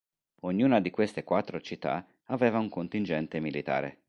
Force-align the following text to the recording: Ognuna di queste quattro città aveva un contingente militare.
Ognuna 0.41 0.81
di 0.81 0.89
queste 0.89 1.23
quattro 1.23 1.61
città 1.61 2.03
aveva 2.23 2.57
un 2.57 2.69
contingente 2.69 3.39
militare. 3.39 3.99